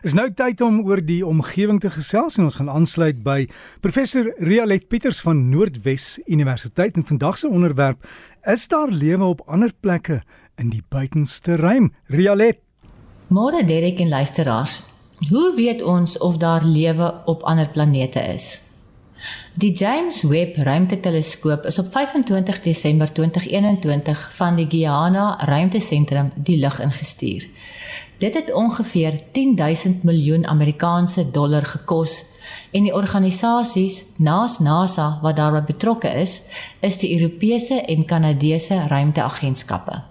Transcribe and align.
Is 0.00 0.14
nou 0.16 0.30
tyd 0.32 0.62
om 0.64 0.78
oor 0.88 1.02
die 1.04 1.20
omgewing 1.26 1.76
te 1.82 1.90
gesels 1.92 2.38
en 2.38 2.46
ons 2.46 2.54
gaan 2.56 2.70
aansluit 2.72 3.18
by 3.20 3.42
professor 3.84 4.30
Rialet 4.40 4.86
Pieters 4.88 5.18
van 5.20 5.42
Noordwes 5.52 6.14
Universiteit 6.24 6.96
en 6.96 7.04
vandag 7.04 7.36
se 7.38 7.48
onderwerp 7.48 8.06
is 8.48 8.64
daar 8.72 8.88
lewe 8.88 9.24
op 9.24 9.42
ander 9.44 9.74
plekke 9.80 10.22
in 10.56 10.72
die 10.72 10.80
buitenste 10.88 11.58
ruim. 11.60 11.90
Rialet. 12.08 12.62
Môre 13.28 13.60
Derek 13.64 14.00
en 14.00 14.08
luisteraars. 14.08 14.80
Hoe 15.28 15.52
weet 15.56 15.84
ons 15.84 16.18
of 16.18 16.40
daar 16.40 16.64
lewe 16.64 17.12
op 17.28 17.44
ander 17.44 17.68
planete 17.68 18.24
is? 18.32 18.60
Die 19.60 19.72
James 19.76 20.22
Webb 20.22 20.56
Ruimteteleskoop 20.56 21.66
is 21.68 21.78
op 21.78 21.92
25 21.92 22.60
Desember 22.60 23.12
2021 23.12 24.28
van 24.34 24.56
die 24.56 24.66
Guyana 24.68 25.36
Ruimtesentrum 25.44 26.32
die 26.36 26.56
lug 26.56 26.80
ingestuur. 26.80 27.48
Dit 28.20 28.34
het 28.34 28.52
ongeveer 28.52 29.20
10000 29.32 30.02
miljoen 30.02 30.46
Amerikaanse 30.46 31.30
dollar 31.30 31.64
gekos 31.64 32.24
en 32.70 32.82
die 32.82 32.94
organisasies 32.94 34.04
naas 34.16 34.58
NASA 34.58 35.18
wat 35.22 35.36
daarbey 35.36 35.64
betrokke 35.64 36.08
is, 36.20 36.42
is 36.80 36.98
die 37.00 37.14
Europese 37.16 37.80
en 37.80 38.04
Kanadese 38.04 38.82
ruimteagentskappe. 38.88 40.02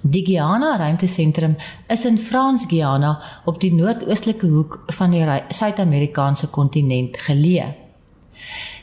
Die 0.00 0.24
Guyana 0.24 0.76
Ruimtesentrum 0.76 1.56
is 1.86 2.04
in 2.04 2.18
Frans-Guyana 2.18 3.12
op 3.44 3.60
die 3.60 3.74
noordoostelike 3.74 4.46
hoek 4.46 4.80
van 4.86 5.12
die 5.12 5.26
Suid-Amerikaanse 5.48 6.48
kontinent 6.48 7.20
geleë. 7.28 7.74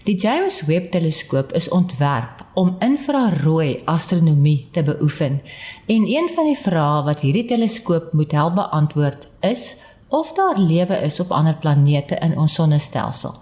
Die 0.04 0.16
James 0.16 0.62
Webb 0.66 0.92
teleskoop 0.92 1.52
is 1.54 1.70
ontwerp 1.70 2.46
om 2.54 2.76
infrarooi 2.80 3.82
astronomie 3.86 4.68
te 4.72 4.84
beoefen 4.84 5.42
en 5.86 6.08
een 6.08 6.30
van 6.36 6.48
die 6.48 6.58
vrae 6.58 7.04
wat 7.04 7.20
hierdie 7.20 7.46
teleskoop 7.46 8.14
moet 8.14 8.32
help 8.32 8.56
beantwoord 8.56 9.28
is 9.40 9.76
of 10.08 10.32
daar 10.34 10.58
lewe 10.58 10.96
is 11.04 11.20
op 11.20 11.32
ander 11.32 11.58
planete 11.58 12.16
in 12.16 12.38
ons 12.38 12.54
sonnestelsel. 12.54 13.36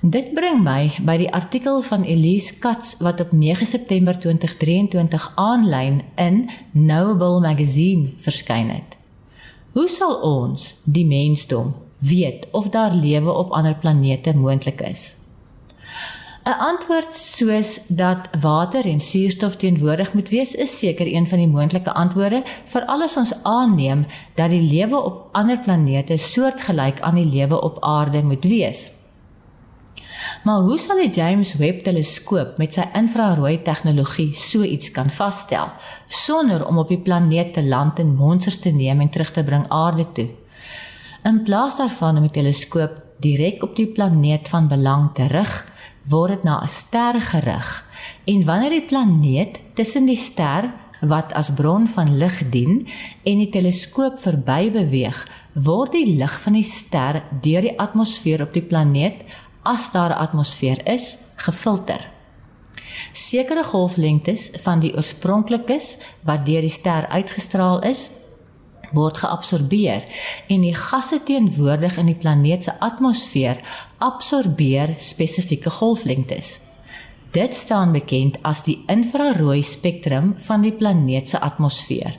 Dit 0.00 0.34
bring 0.34 0.60
my 0.62 0.90
by 1.02 1.16
die 1.24 1.32
artikel 1.32 1.80
van 1.82 2.04
Elise 2.04 2.58
Katz 2.60 3.00
wat 3.00 3.20
op 3.20 3.32
9 3.32 3.66
September 3.66 4.18
2023 4.20 5.32
aanlyn 5.34 6.02
in 6.14 6.50
Knowable 6.72 7.40
Magazine 7.40 8.12
verskyn 8.22 8.70
het. 8.70 9.00
Hoe 9.72 9.88
sal 9.88 10.20
ons, 10.20 10.74
die 10.84 11.06
mensdom, 11.06 11.74
weet 11.98 12.46
of 12.52 12.68
daar 12.68 12.94
lewe 12.94 13.32
op 13.32 13.50
ander 13.50 13.74
planete 13.74 14.36
moontlik 14.36 14.80
is? 14.80 15.25
'n 16.46 16.58
Antwoord 16.62 17.14
soos 17.14 17.80
dat 17.88 18.28
water 18.40 18.86
en 18.86 19.00
suurstof 19.00 19.56
teenwoordig 19.56 20.12
moet 20.12 20.28
wees 20.28 20.54
is 20.54 20.78
seker 20.78 21.06
een 21.06 21.26
van 21.26 21.38
die 21.38 21.48
moontlike 21.48 21.92
antwoorde 21.92 22.42
vir 22.64 22.84
alles 22.84 23.16
ons 23.16 23.32
aanneem 23.42 24.06
dat 24.34 24.50
die 24.50 24.62
lewe 24.62 25.00
op 25.02 25.28
ander 25.32 25.58
planete 25.58 26.16
soortgelyk 26.16 27.00
aan 27.00 27.18
die 27.18 27.26
lewe 27.26 27.60
op 27.60 27.82
aarde 27.82 28.22
moet 28.22 28.44
wees. 28.44 28.90
Maar 30.44 30.60
hoe 30.60 30.78
sal 30.78 31.02
die 31.02 31.10
James 31.10 31.54
Webb 31.58 31.82
teleskoop 31.82 32.58
met 32.62 32.78
sy 32.78 32.86
infrarooi 32.94 33.62
tegnologie 33.62 34.30
so 34.34 34.62
iets 34.62 34.90
kan 34.90 35.10
vasstel 35.10 35.74
sonder 36.06 36.66
om 36.66 36.78
op 36.78 36.88
die 36.94 37.02
planeet 37.02 37.52
te 37.52 37.64
land 37.66 37.98
en 37.98 38.14
monsters 38.14 38.58
te 38.58 38.70
neem 38.70 39.00
en 39.00 39.10
terug 39.10 39.30
te 39.30 39.44
bring 39.44 39.66
aarde 39.68 40.12
toe? 40.12 40.28
In 41.24 41.42
plaas 41.42 41.82
daarvan 41.82 42.16
om 42.16 42.30
die 42.30 42.38
teleskoop 42.38 43.02
direk 43.18 43.62
op 43.62 43.74
die 43.76 43.90
planeet 43.90 44.48
van 44.48 44.68
belang 44.68 45.10
te 45.14 45.26
rig, 45.26 45.64
word 46.10 46.30
dit 46.34 46.44
na 46.44 46.62
'n 46.62 46.68
ster 46.68 47.20
gerig 47.20 47.84
en 48.24 48.44
wanneer 48.44 48.70
die 48.70 48.86
planeet 48.86 49.60
tussen 49.74 50.06
die 50.06 50.16
ster 50.16 50.72
wat 51.00 51.32
as 51.32 51.52
bron 51.54 51.88
van 51.88 52.16
lig 52.16 52.36
dien 52.50 52.88
en 53.24 53.38
die 53.38 53.50
teleskoop 53.52 54.18
verby 54.20 54.70
beweeg, 54.72 55.18
word 55.52 55.92
die 55.92 56.16
lig 56.16 56.40
van 56.40 56.56
die 56.56 56.66
ster 56.66 57.22
deur 57.42 57.60
die 57.60 57.78
atmosfeer 57.78 58.42
op 58.42 58.52
die 58.52 58.64
planeet 58.64 59.24
as 59.62 59.90
daar 59.92 60.10
'n 60.10 60.22
atmosfeer 60.26 60.80
is, 60.86 61.18
gefilter. 61.36 62.10
Sekere 63.12 63.64
golflengtes 63.64 64.50
van 64.62 64.80
die 64.80 64.94
oorspronklikes 64.94 65.98
wat 66.22 66.46
deur 66.46 66.60
die 66.60 66.72
ster 66.72 67.08
uitgestraal 67.08 67.82
is, 67.82 68.10
word 68.92 69.18
geabsorbeer 69.22 70.04
en 70.52 70.66
die 70.66 70.74
gasse 70.74 71.22
teenwoordig 71.26 71.98
in 71.98 72.10
die 72.10 72.18
planeet 72.18 72.66
se 72.68 72.76
atmosfeer 72.80 73.62
absorbeer 73.98 74.94
spesifieke 75.00 75.70
golflengtes. 75.70 76.60
Dit 77.36 77.54
staan 77.54 77.92
bekend 77.92 78.38
as 78.42 78.62
die 78.64 78.78
infrarooi 78.92 79.62
spektrum 79.62 80.34
van 80.46 80.62
die 80.64 80.72
planeet 80.72 81.28
se 81.28 81.40
atmosfeer. 81.40 82.14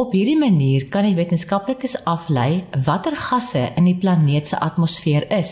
Op 0.00 0.14
hierdie 0.16 0.38
manier 0.38 0.86
kan 0.88 1.04
die 1.04 1.16
wetenskaplikes 1.18 1.98
aflei 2.08 2.62
watter 2.86 3.12
gasse 3.20 3.66
in 3.76 3.84
die 3.84 3.98
planeet 4.00 4.48
se 4.48 4.56
atmosfeer 4.64 5.26
is 5.36 5.50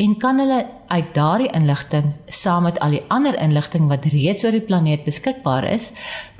en 0.00 0.14
kan 0.22 0.40
hulle 0.40 0.62
uit 0.88 1.10
daardie 1.18 1.50
inligting 1.58 2.14
saam 2.38 2.64
met 2.64 2.78
al 2.80 2.96
die 2.96 3.02
ander 3.12 3.36
inligting 3.36 3.90
wat 3.90 4.08
reeds 4.14 4.46
oor 4.46 4.56
die 4.56 4.64
planeet 4.64 5.04
beskikbaar 5.04 5.66
is, 5.68 5.90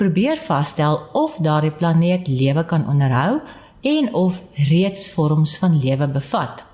probeer 0.01 0.41
vasstel 0.41 0.97
of 1.13 1.37
daardie 1.45 1.75
planeet 1.83 2.31
lewe 2.33 2.65
kan 2.65 2.89
onderhou 2.89 3.43
en 3.93 4.09
of 4.15 4.41
reeds 4.71 5.11
vorms 5.13 5.59
van 5.61 5.77
lewe 5.85 6.09
bevat. 6.17 6.65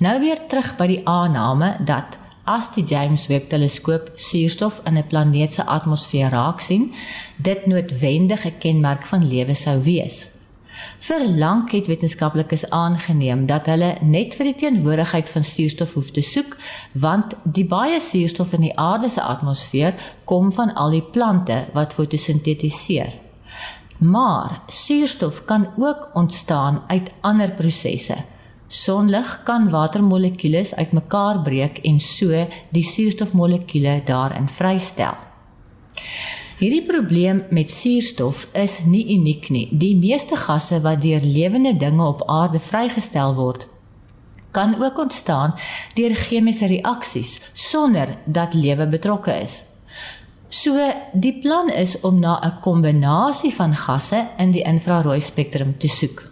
Nou 0.00 0.16
weer 0.24 0.40
terug 0.48 0.72
by 0.80 0.88
die 0.94 1.02
aanname 1.04 1.74
dat 1.84 2.16
as 2.50 2.72
die 2.74 2.82
James 2.82 3.28
Webb 3.30 3.48
teleskoop 3.52 4.10
suurstof 4.14 4.80
in 4.88 4.98
'n 4.98 5.06
planeet 5.06 5.52
se 5.52 5.64
atmosfeer 5.76 6.30
raak 6.30 6.60
sien, 6.60 6.92
dit 7.36 7.66
noodwendig 7.66 8.44
'n 8.46 8.58
kenmerk 8.58 9.06
van 9.06 9.28
lewe 9.32 9.54
sou 9.54 9.82
wees. 9.82 10.28
Vir 10.98 11.28
lank 11.28 11.70
het 11.70 11.86
wetenskaplikes 11.86 12.70
aangeneem 12.70 13.46
dat 13.46 13.66
hulle 13.66 13.96
net 14.00 14.34
vir 14.34 14.44
die 14.44 14.54
teenwoordigheid 14.54 15.28
van 15.28 15.44
suurstof 15.44 15.94
hoef 15.94 16.10
te 16.10 16.20
soek, 16.20 16.56
want 16.92 17.34
die 17.44 17.66
baie 17.66 18.00
suurstof 18.00 18.52
in 18.52 18.60
die 18.60 18.78
aarde 18.78 19.08
se 19.08 19.22
atmosfeer 19.22 19.94
kom 20.24 20.52
van 20.52 20.74
al 20.74 20.90
die 20.90 21.02
plante 21.02 21.64
wat 21.72 21.92
fotosintetiseer. 21.92 23.12
Maar 23.98 24.62
suurstof 24.66 25.44
kan 25.44 25.68
ook 25.76 26.10
ontstaan 26.14 26.82
uit 26.86 27.10
ander 27.20 27.50
prosesse. 27.50 28.16
Sonlig 28.70 29.40
kan 29.42 29.64
watermolekules 29.70 30.74
uitmekaar 30.78 31.40
breek 31.42 31.80
en 31.82 31.96
so 31.98 32.44
die 32.70 32.84
suurstofmolekuule 32.86 33.96
daarin 34.06 34.46
vrystel. 34.48 35.16
Hierdie 36.60 36.84
probleem 36.86 37.42
met 37.50 37.70
suurstof 37.70 38.44
is 38.54 38.84
nie 38.86 39.02
uniek 39.16 39.48
nie. 39.50 39.64
Die 39.72 39.96
meeste 39.98 40.38
gasse 40.38 40.78
wat 40.86 41.02
deur 41.02 41.26
lewende 41.26 41.74
dinge 41.82 42.06
op 42.06 42.22
aarde 42.30 42.62
vrygestel 42.62 43.34
word, 43.34 43.66
kan 44.54 44.78
ook 44.78 45.02
ontstaan 45.02 45.58
deur 45.98 46.14
chemiese 46.14 46.70
reaksies 46.70 47.40
sonder 47.52 48.16
dat 48.24 48.54
lewe 48.54 48.86
betrokke 48.86 49.34
is. 49.42 49.64
So 50.48 50.78
die 51.12 51.40
plan 51.42 51.74
is 51.74 52.00
om 52.00 52.20
na 52.20 52.38
'n 52.38 52.60
kombinasie 52.60 53.54
van 53.54 53.74
gasse 53.74 54.28
in 54.38 54.50
die 54.50 54.62
infrarooi 54.62 55.20
spektrum 55.20 55.78
te 55.78 55.88
soek. 55.88 56.29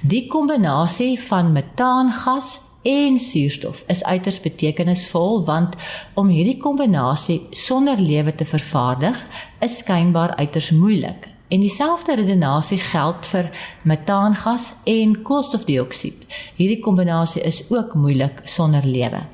Die 0.00 0.26
kombinasie 0.26 1.20
van 1.20 1.52
metaangas 1.52 2.60
en 2.82 3.18
suurstof 3.18 3.84
is 3.86 4.04
uiters 4.04 4.40
betekenisvol 4.40 5.44
want 5.44 5.76
om 6.14 6.28
hierdie 6.32 6.56
kombinasie 6.56 7.40
sonder 7.50 8.00
lewe 8.00 8.34
te 8.34 8.44
vervaardig 8.44 9.20
is 9.60 9.80
skynbaar 9.82 10.34
uiters 10.36 10.70
moeilik. 10.70 11.28
En 11.48 11.60
dieselfde 11.60 12.14
redenasie 12.14 12.78
geld 12.78 13.26
vir 13.26 13.50
metaangas 13.82 14.74
en 14.84 15.22
koolstofdioksied. 15.22 16.26
Hierdie 16.56 16.80
kombinasie 16.80 17.42
is 17.42 17.64
ook 17.70 17.94
moeilik 17.94 18.40
sonder 18.44 18.86
lewe. 18.86 19.26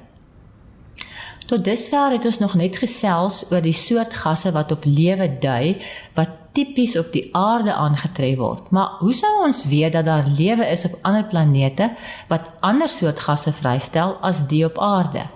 Tot 1.46 1.62
dusver 1.64 2.10
het 2.10 2.24
ons 2.26 2.38
nog 2.42 2.56
net 2.58 2.76
gesels 2.82 3.44
oor 3.52 3.62
die 3.62 3.74
soort 3.76 4.14
gasse 4.18 4.50
wat 4.52 4.72
op 4.74 4.84
lewe 4.84 5.28
dui 5.38 5.76
wat 6.16 6.32
tipies 6.56 6.96
op 6.98 7.12
die 7.14 7.28
aarde 7.36 7.74
aangetref 7.74 8.38
word. 8.40 8.70
Maar 8.74 8.96
hoe 8.98 9.12
sou 9.14 9.30
ons 9.44 9.64
weet 9.70 9.92
dat 9.94 10.08
daar 10.08 10.26
lewe 10.26 10.66
is 10.66 10.84
op 10.88 10.96
ander 11.02 11.24
planete 11.24 11.92
wat 12.28 12.50
ander 12.60 12.88
soort 12.88 13.22
gasse 13.22 13.52
vrystel 13.52 14.16
as 14.26 14.46
die 14.50 14.64
op 14.66 14.80
aarde? 14.82 15.26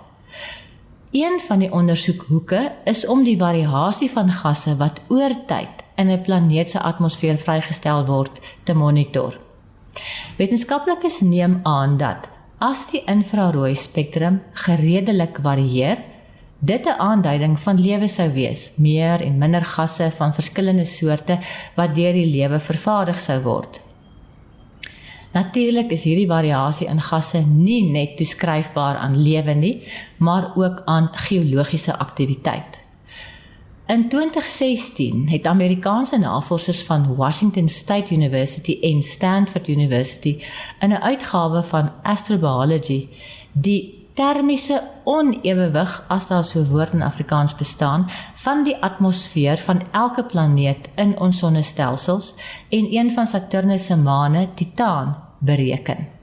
Een 1.14 1.38
van 1.46 1.62
die 1.62 1.70
ondersoekhoeke 1.72 2.72
is 2.84 3.06
om 3.06 3.22
die 3.24 3.38
variasie 3.38 4.10
van 4.10 4.32
gasse 4.32 4.74
wat 4.82 5.00
oor 5.08 5.34
tyd 5.46 5.86
in 5.94 6.10
'n 6.10 6.22
planeet 6.22 6.70
se 6.70 6.80
atmosfeer 6.80 7.38
vrygestel 7.38 8.06
word 8.06 8.40
te 8.64 8.74
monitor. 8.74 9.38
Wetenskaplikes 10.36 11.20
neem 11.20 11.60
aan 11.62 11.96
dat 11.96 12.28
as 12.60 12.90
die 12.90 13.00
infrarooi 13.08 13.72
spektrum 13.74 14.42
gereedelik 14.66 15.38
varieer, 15.42 16.02
dit 16.60 16.86
'n 16.86 17.00
aanduiding 17.00 17.58
van 17.58 17.80
lewe 17.80 18.06
sou 18.06 18.28
wees, 18.32 18.72
meer 18.76 19.20
en 19.22 19.38
minder 19.38 19.64
gasse 19.64 20.10
van 20.10 20.34
verskillende 20.34 20.84
soorte 20.84 21.38
wat 21.74 21.94
deur 21.94 22.12
die 22.12 22.26
lewe 22.26 22.60
vervaardig 22.60 23.20
sou 23.20 23.40
word. 23.40 23.80
Natuurlik 25.32 25.90
is 25.90 26.04
hierdie 26.04 26.26
variasie 26.26 26.86
in 26.86 27.00
gasse 27.00 27.38
nie 27.46 27.90
net 27.90 28.16
toeskryfbaar 28.16 28.96
aan 28.96 29.22
lewe 29.22 29.54
nie, 29.54 29.82
maar 30.18 30.52
ook 30.56 30.82
aan 30.84 31.08
geologiese 31.12 31.98
aktiwiteit. 31.98 32.82
In 33.90 34.08
2016 34.08 35.28
het 35.30 35.46
Amerikaanse 35.46 36.18
navorsers 36.18 36.82
van 36.82 37.14
Washington 37.16 37.68
State 37.68 38.14
University 38.14 38.78
en 38.82 39.02
Stanford 39.02 39.68
University 39.68 40.42
in 40.80 40.90
'n 40.90 41.02
uitgawe 41.02 41.62
van 41.62 41.90
Astrobiology 42.02 43.08
die 43.52 44.08
termiese 44.14 44.82
onewewig 45.04 46.04
as 46.08 46.26
daar 46.26 46.44
so 46.44 46.60
'n 46.60 46.68
woord 46.68 46.92
in 46.92 47.02
Afrikaans 47.02 47.54
bestaan 47.54 48.10
van 48.34 48.64
die 48.64 48.76
atmosfeer 48.76 49.58
van 49.58 49.82
elke 49.90 50.24
planeet 50.24 50.88
in 50.94 51.20
ons 51.20 51.38
sonnestelsels 51.38 52.34
en 52.68 52.96
een 52.96 53.10
van 53.10 53.26
Saturnus 53.26 53.86
se 53.86 53.96
maane, 53.96 54.48
Titaan, 54.54 55.16
bereken. 55.38 56.19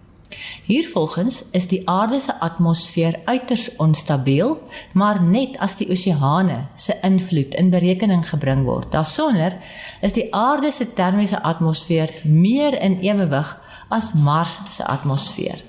Hiervolgens 0.68 1.44
is 1.52 1.68
die 1.68 1.82
aarde 1.90 2.20
se 2.20 2.40
atmosfeer 2.40 3.20
uiters 3.26 3.76
onstabiel, 3.76 4.60
maar 4.94 5.22
net 5.24 5.58
as 5.64 5.78
die 5.80 5.90
oseane 5.90 6.66
se 6.76 6.98
invloed 7.02 7.56
in 7.56 7.70
berekening 7.70 8.26
gebring 8.30 8.66
word. 8.66 8.92
Daarsonder 8.92 9.58
is 10.02 10.14
die 10.14 10.28
aarde 10.36 10.72
se 10.72 10.94
termiese 10.94 11.42
atmosfeer 11.44 12.14
meer 12.24 12.82
in 12.82 13.00
ewewig 13.00 13.56
as 13.90 14.14
Mars 14.14 14.60
se 14.70 14.86
atmosfeer. 14.86 15.64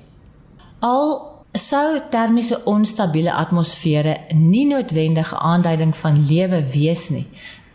Al 0.79 1.39
sou 1.53 2.01
termiese 2.11 2.61
onstabiele 2.65 3.33
atmosfere 3.33 4.17
nie 4.35 4.67
noodwendige 4.67 5.39
aanduiding 5.39 5.97
van 5.97 6.27
lewe 6.27 6.63
wees 6.73 7.09
nie, 7.09 7.27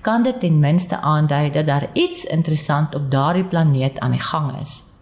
kan 0.01 0.23
dit 0.23 0.39
ten 0.39 0.59
minste 0.59 0.99
aandui 0.99 1.49
dat 1.49 1.65
daar 1.65 1.89
iets 1.93 2.23
interessant 2.23 2.95
op 2.95 3.11
daardie 3.11 3.45
planeet 3.45 3.99
aan 3.99 4.11
die 4.11 4.23
gang 4.23 4.51
is. 4.59 4.92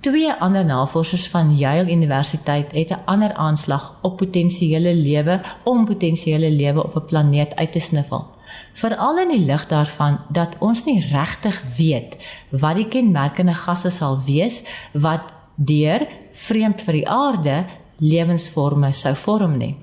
Twee 0.00 0.32
ander 0.32 0.64
navorsers 0.64 1.28
van 1.28 1.56
Yale 1.56 1.90
Universiteit 1.90 2.72
het 2.72 2.90
'n 2.90 3.02
ander 3.04 3.34
aanslag 3.34 3.98
op 4.02 4.16
potensiële 4.16 4.94
lewe 4.94 5.40
om 5.64 5.84
potensiële 5.84 6.50
lewe 6.50 6.84
op 6.84 6.96
'n 6.96 7.04
planeet 7.04 7.56
uit 7.56 7.72
te 7.72 7.78
sniffel. 7.78 8.26
Veral 8.72 9.18
in 9.18 9.28
die 9.28 9.44
lig 9.44 9.66
daarvan 9.66 10.20
dat 10.28 10.56
ons 10.58 10.84
nie 10.84 11.06
regtig 11.10 11.62
weet 11.76 12.16
wat 12.50 12.74
die 12.74 12.88
kenmerkende 12.88 13.54
gasse 13.54 13.90
sal 13.90 14.22
wees 14.26 14.62
wat 14.92 15.22
deur 15.54 16.06
vreemd 16.32 16.80
vir 16.80 16.92
die 16.92 17.08
aarde 17.08 17.64
lewensvorme 17.96 18.92
sou 18.92 19.16
vorm 19.16 19.56
nie. 19.56 19.76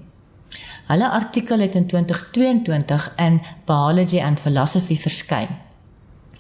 Hulle 0.87 1.09
artikel 1.09 1.59
het 1.59 1.75
in 1.75 1.87
2022 1.87 3.13
in 3.15 3.41
Biology 3.65 4.21
and 4.21 4.39
Philosophy 4.39 4.95
verskyn 4.95 5.64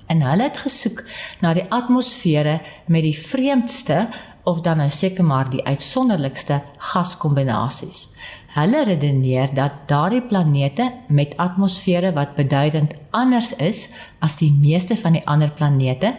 en 0.07 0.21
hulle 0.21 0.43
het 0.43 0.57
gesoek 0.57 1.03
na 1.41 1.53
die 1.57 1.65
atmosfere 1.73 2.59
met 2.85 3.05
die 3.05 3.17
vreemdste 3.17 4.07
of 4.45 4.61
dan 4.61 4.77
nou 4.77 4.89
seker 4.93 5.25
maar 5.25 5.49
die 5.49 5.63
uitsonderlikste 5.65 6.59
gaskombinasies. 6.91 8.09
Hulle 8.53 8.83
redeneer 8.85 9.53
dat 9.53 9.87
daardie 9.89 10.21
planete 10.21 10.91
met 11.07 11.33
atmosfere 11.41 12.13
wat 12.13 12.35
beduidend 12.37 12.93
anders 13.09 13.55
is 13.55 13.89
as 14.19 14.37
die 14.37 14.51
meeste 14.53 14.97
van 14.97 15.17
die 15.17 15.25
ander 15.27 15.51
planete 15.51 16.13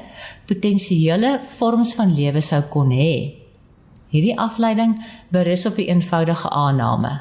potensiële 0.50 1.38
vorms 1.56 1.94
van 1.94 2.12
lewe 2.14 2.42
sou 2.42 2.60
kon 2.70 2.90
hê. 2.90 3.14
Hierdie 4.10 4.36
afleiding 4.38 4.98
berus 5.30 5.66
op 5.66 5.78
'n 5.78 5.88
eenvoudige 5.94 6.50
aanname. 6.50 7.20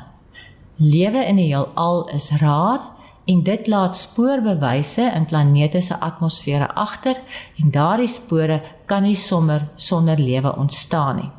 Lewe 0.75 1.25
in 1.25 1.35
die 1.35 1.47
heelal 1.53 2.09
is 2.09 2.31
rar 2.41 2.94
en 3.25 3.43
dit 3.43 3.67
laat 3.67 3.97
spoorbewyse 3.97 5.11
in 5.15 5.25
planete 5.25 5.81
se 5.81 5.99
atmosfere 5.99 6.67
agter 6.73 7.17
en 7.61 7.71
daardie 7.71 8.07
spore 8.07 8.61
kan 8.85 9.03
nie 9.03 9.15
sommer 9.15 9.67
sonder 9.75 10.19
lewe 10.19 10.55
ontstaan 10.55 11.15
nie. 11.15 11.31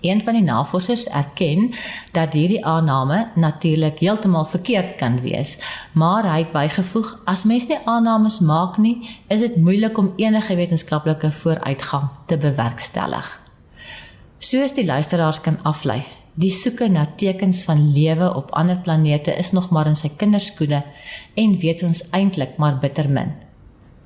Een 0.00 0.22
van 0.22 0.32
die 0.32 0.42
navorsers 0.42 1.06
erken 1.08 1.72
dat 2.12 2.32
hierdie 2.32 2.64
aanname 2.64 3.30
natuurlik 3.34 3.98
heeltemal 3.98 4.44
verkeerd 4.44 4.94
kan 4.96 5.20
wees, 5.20 5.56
maar 5.92 6.28
hy 6.28 6.38
het 6.44 6.52
bygevoeg 6.52 7.14
as 7.24 7.44
mens 7.44 7.66
nie 7.66 7.78
aannames 7.84 8.38
maak 8.38 8.76
nie, 8.76 9.08
is 9.28 9.40
dit 9.40 9.56
moeilik 9.56 9.98
om 9.98 10.12
enige 10.16 10.54
wetenskaplike 10.56 11.32
vooruitgang 11.32 12.08
te 12.26 12.38
bewerkstellig. 12.38 13.40
Soos 14.38 14.76
die 14.76 14.86
luisteraars 14.86 15.40
kan 15.40 15.58
aflei, 15.62 16.04
Die 16.36 16.50
soeke 16.52 16.84
na 16.92 17.06
tekens 17.16 17.62
van 17.64 17.78
lewe 17.94 18.26
op 18.36 18.50
ander 18.52 18.76
planete 18.84 19.32
is 19.40 19.54
nog 19.56 19.70
maar 19.72 19.88
in 19.88 19.96
sy 19.96 20.10
kinderskoene 20.20 20.82
en 21.40 21.54
weet 21.62 21.84
ons 21.86 22.02
eintlik 22.12 22.58
maar 22.60 22.76
bitter 22.82 23.08
min. 23.08 23.32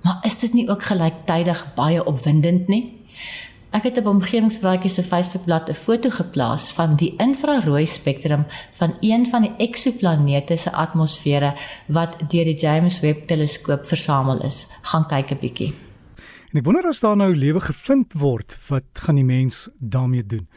Maar 0.07 0.23
is 0.29 0.39
dit 0.39 0.55
nie 0.55 0.69
ook 0.71 0.87
gelyktydig 0.93 1.65
baie 1.75 2.05
opwindend 2.07 2.71
nie? 2.71 2.85
Ek 3.75 3.89
het 3.89 3.99
op 3.99 4.13
omgewingspraatjies 4.13 4.95
se 4.95 5.03
Facebookblad 5.03 5.69
'n 5.69 5.75
foto 5.75 6.11
geplaas 6.11 6.71
van 6.79 6.97
die 6.97 7.15
infrarooi 7.19 7.87
spektrum 7.87 8.47
van 8.71 8.95
een 9.01 9.27
van 9.27 9.43
die 9.43 9.55
eksoplanete 9.59 10.57
se 10.57 10.73
atmosfere 10.73 11.55
wat 11.87 12.17
deur 12.29 12.45
die 12.45 12.59
James 12.59 13.01
Webb 13.01 13.27
teleskoop 13.27 13.87
versamel 13.87 14.43
is. 14.43 14.67
Gaan 14.83 15.07
kyk 15.07 15.31
'n 15.31 15.39
bietjie. 15.41 15.75
En 16.51 16.59
ek 16.59 16.65
wonder 16.65 16.87
as 16.91 17.01
daar 17.01 17.17
nou 17.17 17.37
lewe 17.37 17.61
gevind 17.61 18.13
word, 18.13 18.57
wat 18.69 18.83
gaan 18.93 19.15
die 19.15 19.25
mens 19.25 19.69
daarmee 19.79 20.27
doen? 20.27 20.49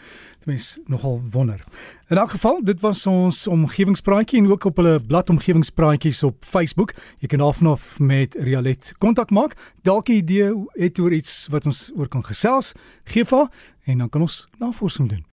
Mens 0.46 0.80
nogal 0.86 1.22
wonder. 1.32 1.64
In 2.08 2.18
elk 2.18 2.30
geval, 2.30 2.64
dit 2.64 2.82
was 2.82 3.06
ons 3.06 3.48
omgewingspraatjie 3.48 4.40
en 4.40 4.52
ook 4.52 4.64
op 4.64 4.76
hulle 4.76 5.00
blad 5.00 5.30
omgewingspraatjies 5.30 6.24
op 6.24 6.36
Facebook. 6.46 6.94
Jy 7.18 7.28
kan 7.28 7.42
afnof 7.42 8.00
met 8.00 8.36
Rialet 8.36 8.94
kontak 8.98 9.30
maak. 9.30 9.56
Dalk 9.82 10.08
'n 10.10 10.12
idee 10.12 10.54
het 10.72 11.00
oor 11.00 11.14
iets 11.14 11.48
wat 11.50 11.66
ons 11.66 11.92
oor 11.96 12.08
kan 12.08 12.26
gesels, 12.26 12.74
gee 13.04 13.26
vir 13.26 13.48
en 13.84 13.98
dan 13.98 14.10
kan 14.10 14.22
ons 14.22 14.48
navorsing 14.58 15.10
doen. 15.10 15.26